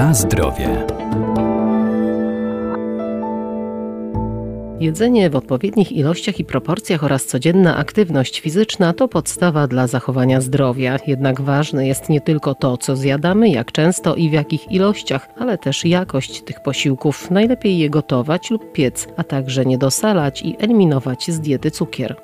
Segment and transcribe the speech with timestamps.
[0.00, 0.86] Na zdrowie.
[4.80, 10.98] Jedzenie w odpowiednich ilościach i proporcjach oraz codzienna aktywność fizyczna to podstawa dla zachowania zdrowia.
[11.06, 15.58] Jednak ważne jest nie tylko to, co zjadamy, jak często i w jakich ilościach, ale
[15.58, 17.30] też jakość tych posiłków.
[17.30, 22.16] Najlepiej je gotować lub piec, a także nie dosalać i eliminować z diety cukier.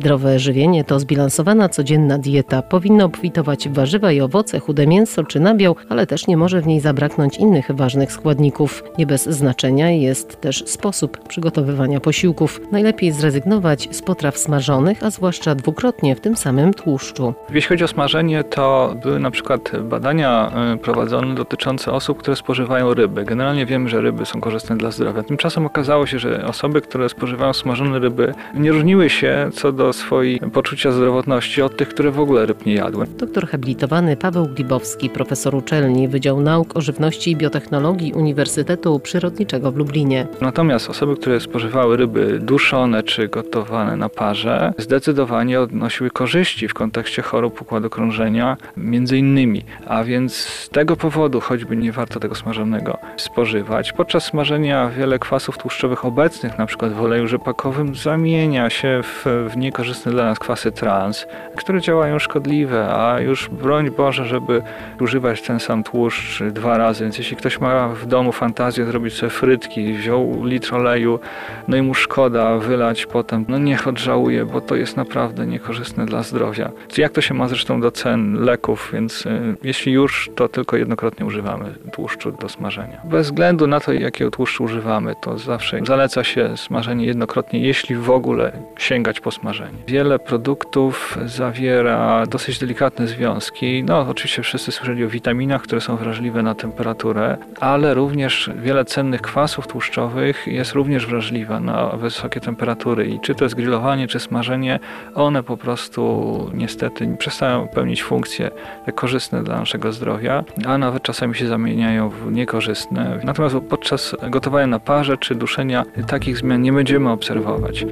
[0.00, 2.62] Zdrowe żywienie to zbilansowana codzienna dieta.
[2.62, 6.66] Powinno obfitować w warzywa i owoce, chude mięso czy nabiał, ale też nie może w
[6.66, 8.84] niej zabraknąć innych ważnych składników.
[8.98, 12.60] Nie bez znaczenia jest też sposób przygotowywania posiłków.
[12.72, 17.34] Najlepiej zrezygnować z potraw smażonych, a zwłaszcza dwukrotnie w tym samym tłuszczu.
[17.50, 22.94] Jeśli chodzi o smażenie, to były na przykład badania y, prowadzone dotyczące osób, które spożywają
[22.94, 23.24] ryby.
[23.24, 25.22] Generalnie wiemy, że ryby są korzystne dla zdrowia.
[25.22, 30.40] Tymczasem okazało się, że osoby, które spożywają smażone ryby, nie różniły się co do swojej
[30.52, 33.06] poczucia zdrowotności od tych, które w ogóle ryb nie jadły.
[33.06, 39.76] Doktor habilitowany Paweł Glibowski, profesor uczelni Wydział Nauk o Żywności i Biotechnologii Uniwersytetu Przyrodniczego w
[39.76, 40.26] Lublinie.
[40.40, 47.22] Natomiast osoby, które spożywały ryby duszone czy gotowane na parze, zdecydowanie odnosiły korzyści w kontekście
[47.22, 49.64] chorób układu krążenia, między innymi.
[49.86, 53.92] A więc z tego powodu choćby nie warto tego smażonego spożywać.
[53.92, 59.56] Podczas smażenia wiele kwasów tłuszczowych obecnych, na przykład w oleju rzepakowym, zamienia się w, w
[59.80, 64.62] niekorzystne dla nas kwasy trans, które działają szkodliwe, a już broń Boże, żeby
[65.00, 67.04] używać ten sam tłuszcz dwa razy.
[67.04, 71.20] Więc jeśli ktoś ma w domu fantazję zrobić sobie frytki, wziął litr oleju,
[71.68, 76.22] no i mu szkoda wylać potem, no niech odżałuje, bo to jest naprawdę niekorzystne dla
[76.22, 76.70] zdrowia.
[76.98, 81.26] Jak to się ma zresztą do cen leków, więc y, jeśli już, to tylko jednokrotnie
[81.26, 83.00] używamy tłuszczu do smażenia.
[83.04, 88.10] Bez względu na to, jakiego tłuszczu używamy, to zawsze zaleca się smażenie jednokrotnie, jeśli w
[88.10, 89.69] ogóle sięgać po smażenie.
[89.86, 93.84] Wiele produktów zawiera dosyć delikatne związki.
[93.84, 99.22] No, oczywiście wszyscy słyszeli o witaminach, które są wrażliwe na temperaturę, ale również wiele cennych
[99.22, 103.06] kwasów tłuszczowych jest również wrażliwe na wysokie temperatury.
[103.06, 104.80] I czy to jest grillowanie, czy smażenie,
[105.14, 108.50] one po prostu niestety przestają pełnić funkcje
[108.94, 113.20] korzystne dla naszego zdrowia, a nawet czasami się zamieniają w niekorzystne.
[113.24, 117.84] Natomiast podczas gotowania na parze czy duszenia takich zmian nie będziemy obserwować.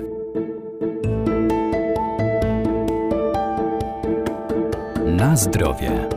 [5.19, 6.09] Na zdrowie.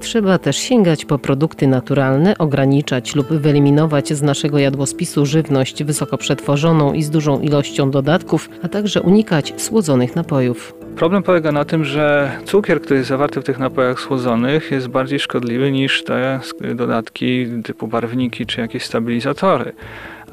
[0.00, 6.92] Trzeba też sięgać po produkty naturalne, ograniczać lub wyeliminować z naszego jadłospisu żywność wysoko przetworzoną
[6.92, 10.74] i z dużą ilością dodatków, a także unikać słodzonych napojów.
[10.96, 15.18] Problem polega na tym, że cukier, który jest zawarty w tych napojach słodzonych, jest bardziej
[15.18, 16.40] szkodliwy niż te
[16.74, 19.72] dodatki typu barwniki czy jakieś stabilizatory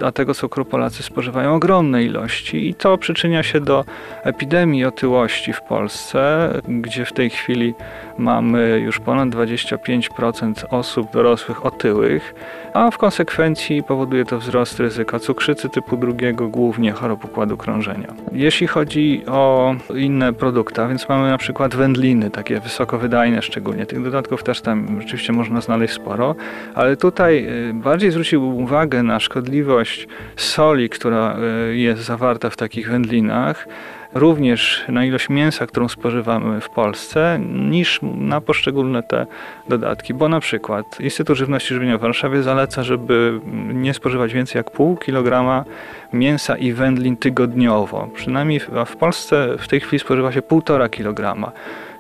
[0.03, 3.85] a tego cukru Polacy spożywają ogromne ilości i to przyczynia się do
[4.23, 7.73] epidemii otyłości w Polsce, gdzie w tej chwili
[8.17, 12.33] mamy już ponad 25% osób dorosłych otyłych,
[12.73, 18.13] a w konsekwencji powoduje to wzrost ryzyka cukrzycy typu drugiego, głównie chorób układu krążenia.
[18.31, 23.85] Jeśli chodzi o inne produkty, więc mamy na przykład wędliny, takie wysokowydajne szczególnie.
[23.85, 26.35] Tych dodatków też tam rzeczywiście można znaleźć sporo,
[26.75, 29.90] ale tutaj y, bardziej zwrócił uwagę na szkodliwość
[30.35, 31.37] soli, która
[31.69, 33.67] y, jest zawarta w takich wędlinach,
[34.13, 39.25] również na ilość mięsa, którą spożywamy w Polsce, niż na poszczególne te
[39.69, 40.13] dodatki.
[40.13, 43.39] Bo na przykład Instytut Żywności Żywienia w Warszawie zaleca, żeby
[43.73, 45.65] nie spożywać więcej jak pół kilograma
[46.13, 48.09] mięsa i wędlin tygodniowo.
[48.13, 51.51] Przynajmniej w Polsce w tej chwili spożywa się półtora kilograma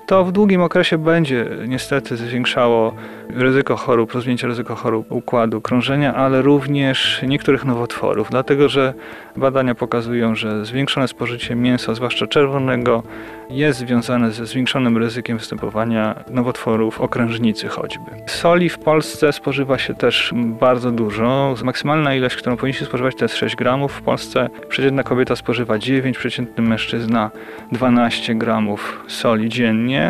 [0.05, 2.93] to w długim okresie będzie niestety zwiększało
[3.29, 8.93] ryzyko chorób, rozwinięcie ryzyko chorób układu krążenia, ale również niektórych nowotworów, dlatego że
[9.35, 13.03] badania pokazują, że zwiększone spożycie mięsa, zwłaszcza czerwonego,
[13.49, 18.11] jest związane ze zwiększonym ryzykiem występowania nowotworów okrężnicy choćby.
[18.25, 21.55] Soli w Polsce spożywa się też bardzo dużo.
[21.63, 23.93] Maksymalna ilość, którą powinniśmy spożywać to jest 6 gramów.
[23.93, 27.31] W Polsce przeciętna kobieta spożywa 9, przeciętny mężczyzna
[27.71, 30.00] 12 gramów soli dziennie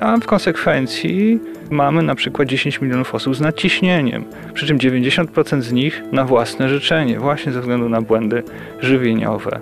[0.00, 1.40] a w konsekwencji
[1.70, 4.24] mamy na przykład 10 milionów osób z nadciśnieniem,
[4.54, 8.42] przy czym 90% z nich na własne życzenie, właśnie ze względu na błędy
[8.80, 9.60] żywieniowe.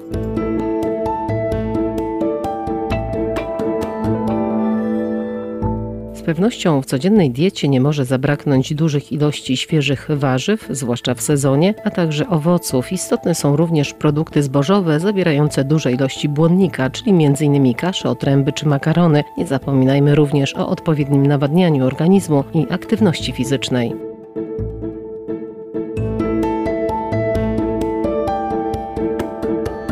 [6.24, 11.90] Pewnością w codziennej diecie nie może zabraknąć dużych ilości świeżych warzyw, zwłaszcza w sezonie, a
[11.90, 12.92] także owoców.
[12.92, 17.74] Istotne są również produkty zbożowe zawierające duże ilości błonnika, czyli m.in.
[17.74, 19.24] kasze, otręby czy makarony.
[19.38, 23.92] Nie zapominajmy również o odpowiednim nawadnianiu organizmu i aktywności fizycznej.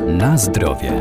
[0.07, 0.93] Na zdrowie.